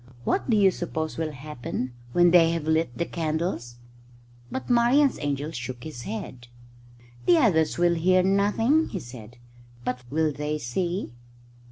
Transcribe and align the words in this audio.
What 0.23 0.49
do 0.49 0.57
you 0.57 0.71
suppose 0.71 1.19
will 1.19 1.31
happen 1.31 1.93
when 2.11 2.31
they 2.31 2.49
have 2.53 2.63
lit 2.63 2.97
the 2.97 3.05
candles?" 3.05 3.75
But 4.51 4.67
Marian's 4.67 5.19
angel 5.19 5.51
shook 5.51 5.83
his 5.83 6.01
head. 6.01 6.47
"The 7.27 7.37
others 7.37 7.77
will 7.77 7.93
hear 7.93 8.23
nothing," 8.23 8.89
he 8.89 8.97
said. 8.99 9.37
"But 9.85 10.03
will 10.09 10.31
they 10.33 10.57
see?" 10.57 11.11